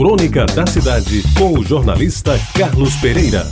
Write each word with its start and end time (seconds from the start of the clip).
Crônica 0.00 0.46
da 0.46 0.66
Cidade, 0.66 1.22
com 1.36 1.58
o 1.58 1.62
jornalista 1.62 2.32
Carlos 2.58 2.96
Pereira. 3.02 3.42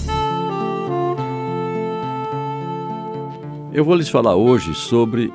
Eu 3.70 3.84
vou 3.84 3.94
lhes 3.94 4.08
falar 4.08 4.34
hoje 4.34 4.74
sobre 4.74 5.30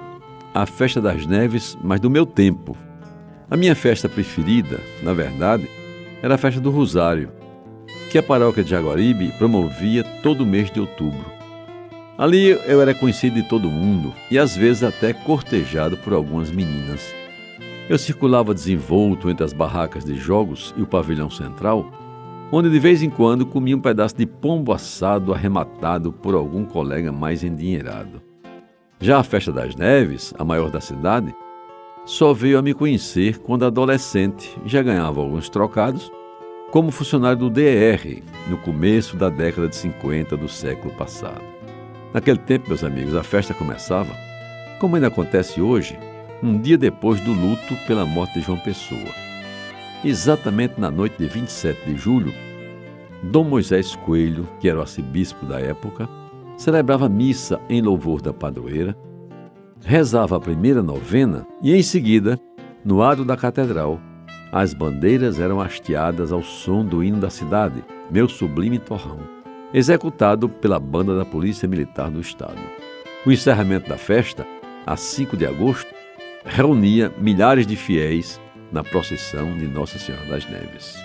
a 0.55 0.65
Festa 0.65 0.99
das 0.99 1.27
Neves, 1.27 1.77
mas 1.83 1.99
do 1.99 2.09
meu 2.09 2.25
tempo. 2.25 2.75
A 3.47 3.55
minha 3.55 3.75
festa 3.75 4.09
preferida, 4.09 4.79
na 5.03 5.13
verdade, 5.13 5.69
era 6.23 6.33
a 6.33 6.37
Festa 6.39 6.59
do 6.59 6.71
Rosário, 6.71 7.31
que 8.09 8.17
a 8.17 8.23
paróquia 8.23 8.63
de 8.63 8.71
Jaguaribe 8.71 9.31
promovia 9.37 10.03
todo 10.23 10.47
mês 10.47 10.71
de 10.71 10.79
outubro. 10.79 11.31
Ali 12.17 12.57
eu 12.65 12.81
era 12.81 12.95
conhecido 12.95 13.39
de 13.39 13.47
todo 13.47 13.69
mundo 13.69 14.11
e 14.31 14.39
às 14.39 14.55
vezes 14.55 14.81
até 14.81 15.13
cortejado 15.13 15.95
por 15.95 16.11
algumas 16.11 16.49
meninas. 16.49 17.13
Eu 17.89 17.97
circulava 17.97 18.53
desenvolto 18.53 19.29
entre 19.29 19.43
as 19.43 19.51
barracas 19.51 20.05
de 20.05 20.15
jogos 20.15 20.73
e 20.77 20.81
o 20.81 20.87
pavilhão 20.87 21.29
central, 21.29 21.91
onde 22.49 22.69
de 22.69 22.79
vez 22.79 23.03
em 23.03 23.09
quando 23.09 23.45
comia 23.45 23.75
um 23.75 23.81
pedaço 23.81 24.15
de 24.15 24.25
pombo 24.25 24.71
assado 24.71 25.33
arrematado 25.33 26.13
por 26.13 26.33
algum 26.33 26.63
colega 26.63 27.11
mais 27.11 27.43
endinheirado. 27.43 28.21
Já 29.01 29.19
a 29.19 29.23
Festa 29.23 29.51
das 29.51 29.75
Neves, 29.75 30.33
a 30.39 30.45
maior 30.45 30.69
da 30.69 30.79
cidade, 30.79 31.35
só 32.05 32.33
veio 32.33 32.57
a 32.57 32.61
me 32.61 32.73
conhecer 32.73 33.39
quando 33.39 33.65
adolescente 33.65 34.57
já 34.65 34.81
ganhava 34.81 35.19
alguns 35.19 35.49
trocados 35.49 36.09
como 36.71 36.89
funcionário 36.89 37.37
do 37.37 37.49
DR 37.49 38.23
no 38.49 38.57
começo 38.59 39.17
da 39.17 39.29
década 39.29 39.67
de 39.67 39.75
50 39.75 40.37
do 40.37 40.47
século 40.47 40.93
passado. 40.93 41.41
Naquele 42.13 42.39
tempo, 42.39 42.69
meus 42.69 42.83
amigos, 42.83 43.13
a 43.13 43.23
festa 43.23 43.53
começava, 43.53 44.13
como 44.79 44.95
ainda 44.95 45.07
acontece 45.07 45.61
hoje, 45.61 45.97
um 46.43 46.59
dia 46.59 46.77
depois 46.77 47.21
do 47.21 47.31
luto 47.31 47.73
pela 47.87 48.05
morte 48.05 48.33
de 48.33 48.41
João 48.41 48.59
Pessoa. 48.59 48.99
Exatamente 50.03 50.73
na 50.77 50.91
noite 50.91 51.17
de 51.17 51.25
27 51.25 51.85
de 51.85 51.95
julho, 51.95 52.33
Dom 53.23 53.45
Moisés 53.45 53.95
Coelho, 53.95 54.45
que 54.59 54.67
era 54.67 54.77
o 54.77 54.81
arcebispo 54.81 55.45
da 55.45 55.61
época, 55.61 56.09
celebrava 56.57 57.07
missa 57.07 57.61
em 57.69 57.81
louvor 57.81 58.21
da 58.21 58.33
padroeira, 58.33 58.93
rezava 59.85 60.35
a 60.35 60.39
primeira 60.39 60.83
novena 60.83 61.47
e, 61.61 61.73
em 61.73 61.81
seguida, 61.81 62.37
no 62.83 63.01
aro 63.01 63.23
da 63.23 63.37
catedral, 63.37 63.97
as 64.51 64.73
bandeiras 64.73 65.39
eram 65.39 65.61
hasteadas 65.61 66.33
ao 66.33 66.43
som 66.43 66.83
do 66.85 67.01
hino 67.01 67.21
da 67.21 67.29
cidade, 67.29 67.81
Meu 68.11 68.27
Sublime 68.27 68.79
Torrão, 68.79 69.19
executado 69.73 70.49
pela 70.49 70.77
banda 70.77 71.17
da 71.17 71.23
Polícia 71.23 71.69
Militar 71.69 72.11
do 72.11 72.19
Estado. 72.19 72.59
O 73.25 73.31
encerramento 73.31 73.89
da 73.89 73.97
festa, 73.97 74.45
a 74.85 74.97
5 74.97 75.37
de 75.37 75.45
agosto, 75.45 76.02
reunia 76.45 77.11
milhares 77.17 77.65
de 77.65 77.75
fiéis 77.75 78.39
na 78.71 78.83
procissão 78.83 79.57
de 79.57 79.67
Nossa 79.67 79.97
Senhora 79.99 80.25
das 80.25 80.49
Neves. 80.49 80.95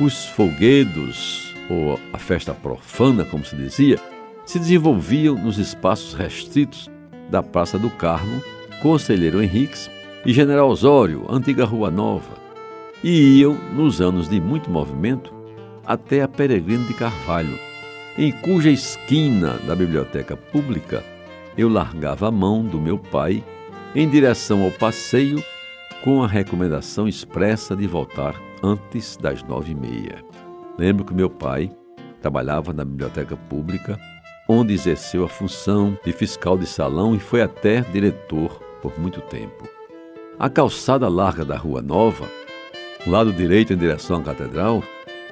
Os 0.00 0.26
folguedos, 0.26 1.54
ou 1.68 1.98
a 2.12 2.18
festa 2.18 2.54
profana, 2.54 3.24
como 3.24 3.44
se 3.44 3.54
dizia, 3.54 3.98
se 4.44 4.58
desenvolviam 4.58 5.36
nos 5.36 5.58
espaços 5.58 6.14
restritos 6.14 6.90
da 7.30 7.42
Praça 7.42 7.78
do 7.78 7.90
Carmo, 7.90 8.42
Conselheiro 8.80 9.42
Henriques 9.42 9.90
e 10.24 10.32
General 10.32 10.68
Osório, 10.68 11.26
antiga 11.28 11.64
Rua 11.64 11.90
Nova, 11.90 12.40
e 13.04 13.40
iam, 13.40 13.54
nos 13.74 14.00
anos 14.00 14.28
de 14.28 14.40
muito 14.40 14.70
movimento, 14.70 15.32
até 15.84 16.22
a 16.22 16.28
Peregrino 16.28 16.84
de 16.84 16.94
Carvalho, 16.94 17.58
em 18.16 18.30
cuja 18.30 18.70
esquina 18.70 19.54
da 19.66 19.74
biblioteca 19.74 20.36
pública 20.36 21.02
eu 21.56 21.68
largava 21.68 22.28
a 22.28 22.30
mão 22.30 22.64
do 22.64 22.80
meu 22.80 22.98
pai 22.98 23.42
em 23.94 24.08
direção 24.08 24.62
ao 24.64 24.70
passeio 24.70 25.42
com 26.02 26.22
a 26.22 26.26
recomendação 26.26 27.06
expressa 27.06 27.76
de 27.76 27.86
voltar 27.86 28.40
antes 28.62 29.16
das 29.16 29.42
nove 29.42 29.72
e 29.72 29.74
meia. 29.74 30.24
Lembro 30.78 31.04
que 31.04 31.14
meu 31.14 31.28
pai 31.28 31.70
trabalhava 32.20 32.72
na 32.72 32.84
biblioteca 32.84 33.36
pública, 33.36 34.00
onde 34.48 34.72
exerceu 34.72 35.24
a 35.24 35.28
função 35.28 35.96
de 36.04 36.12
fiscal 36.12 36.56
de 36.56 36.66
salão 36.66 37.14
e 37.14 37.20
foi 37.20 37.42
até 37.42 37.82
diretor 37.82 38.60
por 38.80 38.98
muito 38.98 39.20
tempo. 39.20 39.68
A 40.38 40.48
calçada 40.48 41.08
larga 41.08 41.44
da 41.44 41.56
Rua 41.56 41.82
Nova, 41.82 42.26
lado 43.06 43.32
direito 43.32 43.72
em 43.72 43.76
direção 43.76 44.20
à 44.20 44.22
catedral, 44.22 44.82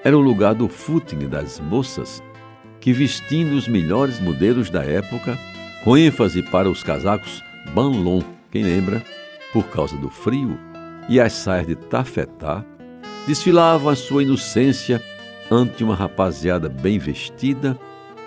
era 0.05 0.17
o 0.17 0.21
lugar 0.21 0.55
do 0.55 0.69
footing 0.69 1.29
das 1.29 1.59
moças 1.59 2.23
que, 2.79 2.93
vestindo 2.93 3.53
os 3.55 3.67
melhores 3.67 4.21
modelos 4.21 4.71
da 4.71 4.85
época, 4.85 5.39
com 5.83 5.97
ênfase 5.97 6.43
para 6.43 6.69
os 6.69 6.83
casacos 6.83 7.43
banlon, 7.75 8.21
quem 8.51 8.63
lembra, 8.63 9.03
por 9.53 9.65
causa 9.69 9.97
do 9.97 10.09
frio, 10.09 10.59
e 11.09 11.21
as 11.21 11.33
saias 11.33 11.67
de 11.67 11.75
tafetá, 11.75 12.65
desfilavam 13.27 13.91
a 13.91 13.97
sua 13.97 14.23
inocência 14.23 15.03
ante 15.51 15.83
uma 15.83 15.95
rapaziada 15.95 16.69
bem 16.69 16.99
vestida 16.99 17.79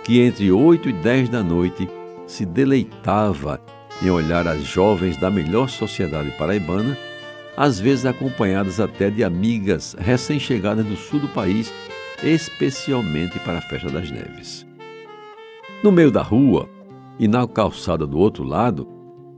que 0.04 0.20
entre 0.20 0.52
oito 0.52 0.90
e 0.90 0.94
dez 0.94 1.30
da 1.30 1.42
noite 1.42 1.90
se 2.28 2.46
deleitava 2.46 3.62
em 4.02 4.10
olhar 4.10 4.48
as 4.48 4.62
jovens 4.64 5.18
da 5.18 5.32
melhor 5.32 5.70
sociedade 5.70 6.32
paraibana, 6.32 6.98
às 7.56 7.80
vezes 7.80 8.06
acompanhadas 8.06 8.80
até 8.80 9.10
de 9.10 9.24
amigas 9.24 9.96
recém-chegadas 9.98 10.86
do 10.86 10.96
sul 10.98 11.20
do 11.20 11.28
país, 11.30 11.72
especialmente 12.22 13.40
para 13.40 13.60
a 13.60 13.62
Festa 13.62 13.90
das 13.90 14.12
Neves. 14.12 14.66
No 15.84 15.92
meio 15.92 16.12
da 16.12 16.22
rua 16.22 16.68
e 17.20 17.28
na 17.28 17.48
calçada 17.48 18.06
do 18.06 18.18
outro 18.18 18.44
lado, 18.44 18.88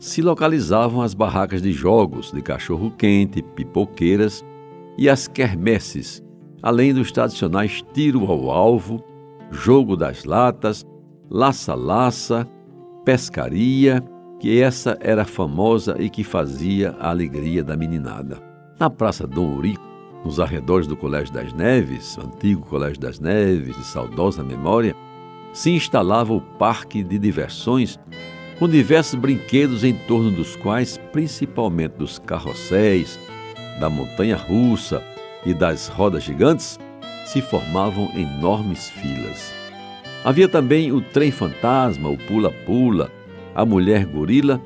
se 0.06 0.22
localizavam 0.22 1.02
as 1.02 1.16
barracas 1.16 1.64
de 1.64 1.72
jogos 1.72 2.32
de 2.32 2.40
cachorro-quente, 2.40 3.42
pipoqueiras 3.42 4.46
e 5.00 5.10
as 5.10 5.28
quermesses, 5.28 6.24
além 6.62 6.94
dos 6.94 7.12
tradicionais 7.12 7.84
tiro 7.92 8.24
ao 8.32 8.52
alvo, 8.52 9.04
jogo 9.50 9.98
das 9.98 10.24
latas, 10.24 10.86
laça-laça, 11.28 12.48
pescaria, 13.04 14.00
que 14.40 14.62
essa 14.62 14.96
era 15.02 15.26
famosa 15.26 15.96
e 16.00 16.08
que 16.08 16.24
fazia 16.24 16.96
a 17.00 17.10
alegria 17.10 17.64
da 17.64 17.76
meninada. 17.76 18.40
Na 18.80 18.92
Praça 18.92 19.26
Dom 19.26 19.56
Urico, 19.56 19.82
nos 20.24 20.40
arredores 20.40 20.86
do 20.86 20.96
Colégio 20.96 21.34
das 21.34 21.52
Neves, 21.52 22.16
antigo 22.20 22.64
Colégio 22.68 23.02
das 23.02 23.20
Neves, 23.20 23.76
de 23.76 23.84
saudosa 23.84 24.44
memória, 24.44 24.96
se 25.52 25.72
instalava 25.72 26.32
o 26.32 26.42
parque 26.42 27.04
de 27.04 27.18
diversões 27.18 28.00
com 28.60 28.70
diversos 28.70 29.16
brinquedos 29.20 29.84
em 29.84 29.94
torno 29.94 30.32
dos 30.32 30.56
quais, 30.56 30.98
principalmente 31.12 31.94
dos 31.98 32.20
carrosséis, 32.20 33.20
da 33.80 33.90
montanha 33.90 34.38
russa 34.38 35.04
e 35.46 35.54
das 35.54 35.88
rodas 35.88 36.24
gigantes, 36.24 36.80
se 37.26 37.42
formavam 37.42 38.10
enormes 38.16 38.90
filas. 38.90 39.54
Havia 40.24 40.48
também 40.48 40.92
o 40.92 41.02
trem 41.02 41.32
fantasma, 41.32 42.10
o 42.10 42.18
pula-pula, 42.18 43.12
a 43.54 43.66
mulher 43.66 44.06
gorila 44.06 44.62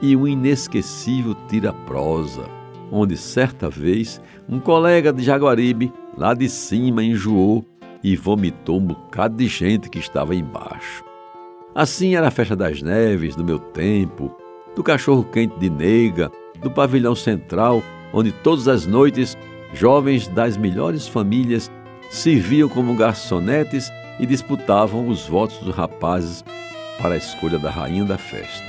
e 0.00 0.14
o 0.14 0.28
inesquecível 0.28 1.34
tira-prosa, 1.48 2.44
onde 2.90 3.16
certa 3.16 3.68
vez 3.68 4.20
um 4.48 4.60
colega 4.60 5.12
de 5.12 5.22
Jaguaribe, 5.22 5.92
lá 6.16 6.34
de 6.34 6.48
cima, 6.48 7.02
enjoou 7.02 7.64
e 8.02 8.16
vomitou 8.16 8.78
um 8.78 8.86
bocado 8.86 9.36
de 9.36 9.48
gente 9.48 9.88
que 9.88 9.98
estava 9.98 10.34
embaixo. 10.34 11.13
Assim 11.74 12.14
era 12.14 12.28
a 12.28 12.30
festa 12.30 12.54
das 12.54 12.80
neves 12.80 13.34
do 13.34 13.42
meu 13.42 13.58
tempo, 13.58 14.30
do 14.76 14.82
cachorro-quente 14.82 15.58
de 15.58 15.68
nega, 15.68 16.30
do 16.62 16.70
pavilhão 16.70 17.16
central, 17.16 17.82
onde 18.12 18.30
todas 18.30 18.68
as 18.68 18.86
noites 18.86 19.36
jovens 19.72 20.28
das 20.28 20.56
melhores 20.56 21.08
famílias 21.08 21.68
serviam 22.08 22.68
como 22.68 22.94
garçonetes 22.94 23.90
e 24.20 24.26
disputavam 24.26 25.08
os 25.08 25.26
votos 25.26 25.58
dos 25.58 25.74
rapazes 25.74 26.44
para 27.02 27.14
a 27.14 27.18
escolha 27.18 27.58
da 27.58 27.70
rainha 27.70 28.04
da 28.04 28.16
festa. 28.16 28.64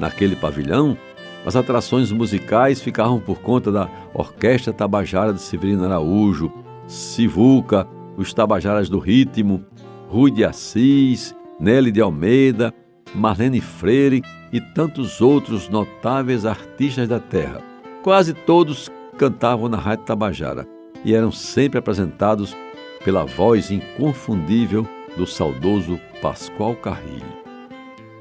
Naquele 0.00 0.34
pavilhão, 0.34 0.96
as 1.44 1.54
atrações 1.54 2.10
musicais 2.10 2.80
ficavam 2.80 3.20
por 3.20 3.40
conta 3.40 3.70
da 3.70 3.90
Orquestra 4.14 4.72
Tabajara 4.72 5.34
de 5.34 5.42
Severino 5.42 5.84
Araújo, 5.84 6.50
Sivuca, 6.86 7.86
os 8.16 8.32
Tabajaras 8.32 8.88
do 8.88 8.98
Ritmo, 8.98 9.62
Rui 10.08 10.30
de 10.30 10.46
Assis, 10.46 11.34
Nelly 11.62 11.92
de 11.92 12.00
Almeida, 12.00 12.74
Marlene 13.14 13.60
Freire 13.60 14.20
e 14.52 14.60
tantos 14.60 15.20
outros 15.20 15.68
notáveis 15.68 16.44
artistas 16.44 17.08
da 17.08 17.20
terra. 17.20 17.62
Quase 18.02 18.34
todos 18.34 18.90
cantavam 19.16 19.68
na 19.68 19.76
Rádio 19.76 20.04
Tabajara 20.04 20.66
e 21.04 21.14
eram 21.14 21.30
sempre 21.30 21.78
apresentados 21.78 22.56
pela 23.04 23.24
voz 23.24 23.70
inconfundível 23.70 24.84
do 25.16 25.24
saudoso 25.24 26.00
Pascoal 26.20 26.74
Carrilho. 26.74 27.42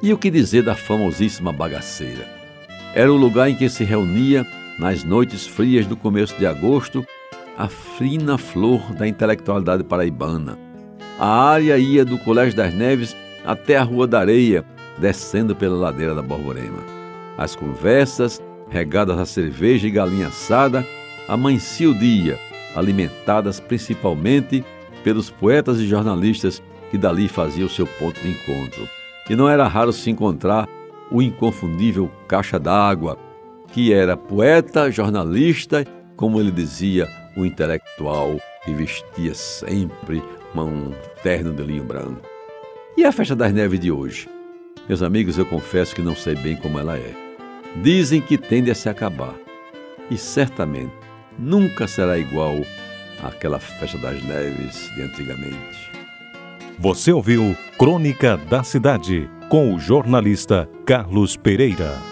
E 0.04 0.14
o 0.14 0.20
que 0.20 0.30
dizer 0.30 0.62
da 0.62 0.76
famosíssima 0.76 1.52
bagaceira? 1.52 2.28
Era 2.94 3.12
o 3.12 3.18
lugar 3.18 3.50
em 3.50 3.56
que 3.56 3.70
se 3.70 3.84
reunia, 3.84 4.46
nas 4.78 5.04
noites 5.04 5.48
frias 5.48 5.88
do 5.88 5.98
começo 5.98 6.38
de 6.38 6.46
agosto, 6.46 7.04
a 7.58 7.68
fina 7.68 8.38
flor 8.38 8.94
da 8.94 9.08
intelectualidade 9.08 9.84
paraibana. 9.84 10.60
A 11.20 11.28
área 11.28 11.76
ia 11.80 12.06
do 12.06 12.20
Colégio 12.20 12.56
das 12.56 12.72
Neves 12.74 13.16
até 13.46 13.78
a 13.78 13.84
Rua 13.84 14.08
da 14.08 14.20
Areia, 14.20 14.64
descendo 14.98 15.56
pela 15.56 15.76
ladeira 15.76 16.14
da 16.14 16.22
Borborema. 16.22 16.84
As 17.38 17.56
conversas, 17.56 18.42
regadas 18.70 19.18
a 19.18 19.26
cerveja 19.26 19.88
e 19.88 19.92
galinha 19.92 20.28
assada, 20.28 20.86
amanhecia 21.28 21.90
o 21.90 21.98
dia, 21.98 22.38
alimentadas 22.76 23.60
principalmente 23.60 24.64
pelos 25.04 25.30
poetas 25.30 25.80
e 25.80 25.88
jornalistas 25.88 26.62
que 26.90 26.98
dali 26.98 27.28
faziam 27.28 27.70
seu 27.70 27.88
ponto 27.88 28.20
de 28.22 28.30
encontro. 28.30 28.88
E 29.30 29.36
não 29.36 29.50
era 29.50 29.68
raro 29.68 29.94
se 29.94 30.10
encontrar 30.10 30.68
o 31.10 31.22
inconfundível 31.22 32.10
Caixa 32.28 32.60
d'Água, 32.60 33.18
que 33.68 33.94
era 33.94 34.18
poeta, 34.18 34.92
jornalista, 34.92 35.86
como 36.16 36.40
ele 36.40 36.52
dizia, 36.52 37.08
o 37.36 37.46
intelectual 37.46 38.38
e 38.68 38.74
vestia 38.74 39.34
sempre 39.34 40.22
um 40.56 40.92
terno 41.24 41.54
de 41.54 41.64
linho 41.64 41.84
branco. 41.84 42.31
E 42.98 43.06
a 43.06 43.12
festa 43.12 43.36
das 43.36 43.54
neves 43.54 43.80
de 43.80 43.92
hoje? 43.92 44.28
Meus 44.88 45.02
amigos, 45.02 45.38
eu 45.38 45.46
confesso 45.46 45.96
que 45.96 46.02
não 46.02 46.16
sei 46.16 46.36
bem 46.36 46.58
como 46.58 46.78
ela 46.78 46.98
é. 46.98 47.14
Dizem 47.82 48.20
que 48.20 48.38
tende 48.38 48.70
a 48.70 48.76
se 48.76 48.90
acabar. 48.90 49.36
E 50.10 50.18
certamente 50.18 50.94
nunca 51.40 51.88
será 51.88 52.18
igual 52.18 52.56
àquela 53.24 53.60
festa 53.60 53.98
das 53.98 54.22
neves 54.24 54.92
de 54.94 55.04
antigamente. 55.04 55.92
Você 56.78 57.12
ouviu 57.14 57.56
Crônica 57.78 58.36
da 58.36 58.64
Cidade 58.64 59.30
com 59.48 59.74
o 59.74 59.80
jornalista 59.80 60.70
Carlos 60.86 61.38
Pereira. 61.38 62.11